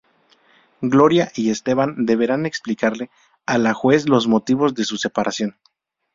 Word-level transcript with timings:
Gloria 0.81 1.31
y 1.35 1.51
Esteban 1.51 2.07
deberán 2.07 2.47
explicarle 2.47 3.11
a 3.45 3.59
la 3.59 3.75
juez 3.75 4.09
los 4.09 4.27
motivos 4.27 4.73
de 4.73 4.83
sus 4.83 4.99
separación. 5.01 5.59